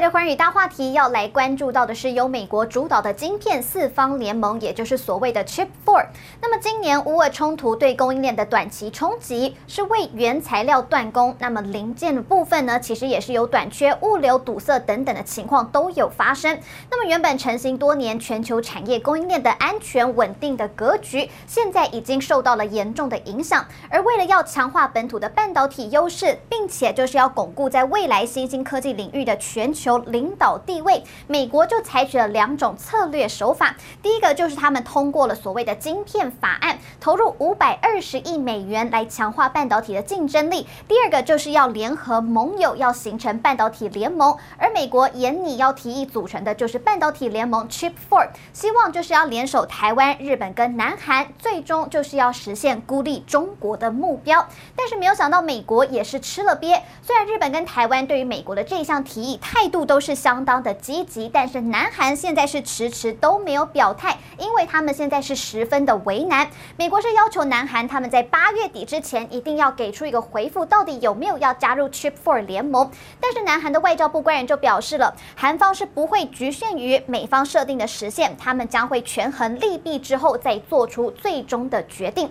[0.00, 6.06] 的寰宇大话题要来关注到的是由美国主导的晶片四方联盟，也就是所谓的 Chip Four。
[6.40, 16.58] 那么今年乌俄冲突对供应链的短期冲击是为原材料断供，那么零件的部分呢，其实也是有短缺、物流堵塞等等的情况都有发生。
[16.90, 23.64] 那么原本成型多年全球产业供应链的安全稳定的格局，现在已经受到了严重的影响。
[23.88, 33.76] 而为了要强化本土的半导体优势，并且就是要巩固在未来新兴科技领域的全球球领导地位，美国就采取了两种策略手法。
[34.02, 40.66] 第一个就是他们通过了所谓的晶片法案，投入五百二十亿美元来强化半导体的竞争力。
[40.88, 44.36] 第二个就是要联合盟友，要形成半导体联盟。
[44.58, 54.48] 而美国研拟要提议组成的就是半导体联盟 Chip Four，希望就是要联手台湾、日本跟南韩，最终就是要实现孤立中国的目标。
[54.74, 56.82] 但是没有想到，美国也是吃了鳖。
[57.02, 66.48] 虽然日本跟台湾对于美国的这项提议太，态度都是相当的积极，但是南韩现在是迟迟都没有表态，因为他们现在是十分的为难。
[66.76, 72.88] 美国是要求南韩他们在八月底之前一定要给出一个回复，到底有没有要加入 Chip Four 联盟。
[73.20, 82.30] 但是南韩的外交部官员就表示了，韩方是不会局限于美方设定的时限，他们将会权衡利弊之后再做出最终的决定。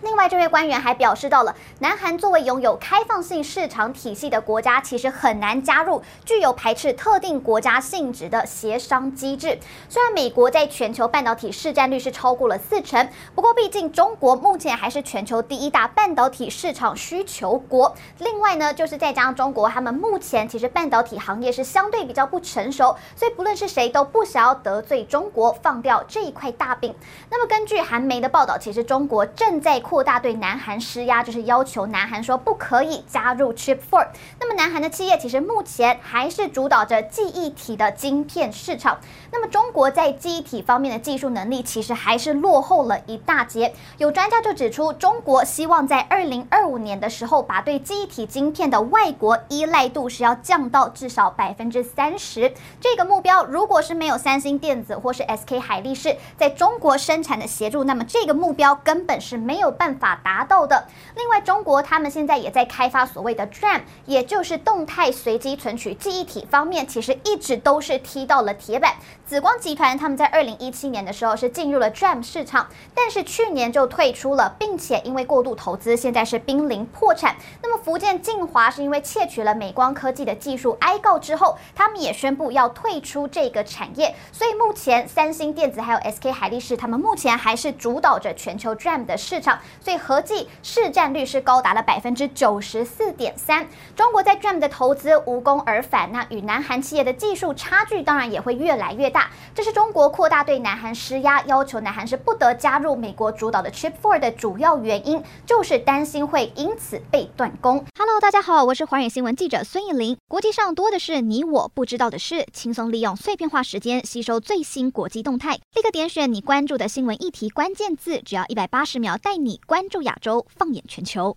[0.00, 9.58] 另外，这位官员还表示到了，南韩作为拥有开放性市场体系的国家，其实很难加入具有排斥特定国家性质的协商机制。
[9.88, 17.92] 虽然美国在全球半导体市占率是超过了四成，不过毕竟中国目前还是全球第一大半导体市场需求国。
[18.18, 26.94] 另外呢，就是再加上中国，他们目前其实半导体行业是相对比较不成熟，所以不论是谁都不想要得罪中国，放掉这一块大饼。
[27.30, 34.06] 那么根据韩媒的报道，其实中国正在扩大对南韩施压，就是要求南韩说不可以加入 Chip Four。
[34.38, 38.98] 那么南韩的企业其实目前还是主导着记忆体的晶片市场。
[39.32, 43.72] 那么中国在记忆体方面的技术能力其实还是落后了一大截。
[43.96, 52.52] 有专家就指出，中国希望在二零二五年的时候，把对记忆体晶片的外国依赖度是要降到至少百分之三十。
[52.78, 60.86] 这个目标如果是没有三星电子或是 SK 海力士在中国生产的协助，那么这个目标根本是没有办法达到的。
[61.16, 68.94] 另外，中国他们现在也在开发所谓的 DRAM，也就是动态随机存取记忆体方面，其实一直都是踢到了铁板。
[69.24, 77.36] 紫光集团他们在二零一七年的时候是进入了 DRAM 市场，但是去年就退出了，并且因为过度投资，现在是濒临破产。
[77.62, 84.14] 那么福建晋华是因为窃取了美光科技的技术哀告之后，他们也宣布要退出这个产业。
[84.32, 89.58] 所以目前三星电子还有 SK 海力士，他们目前还是主导着全球 DRAM 的市场。
[89.80, 93.66] 所以合计市占率是高达了百分之九十四点三。
[93.96, 99.30] 中国在 DRAM 的投资无功而返，那与南韩企业的技术差距当然也会越来越大。
[99.54, 107.84] 这是中国扩大对南韩施压，要求南韩是不得加入美国主导的 Chip Four 的主要原因，就是担心会因此被断供。
[107.98, 110.16] Hello，大家好，我是寰宇新闻记者孙艺林。
[110.28, 119.57] 国际上多的是你我不知道的事，轻松利用碎片化时间吸收最新国际动态，立刻点选你关注的新闻议题关键字，只要一百八十秒带你。
[119.66, 121.36] 关注亚洲，放眼全球。